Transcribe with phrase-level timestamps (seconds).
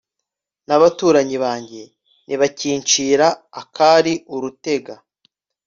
[0.67, 1.81] n'abaturanyi banjye
[2.25, 3.27] ntibakincira
[3.61, 4.95] akari urutega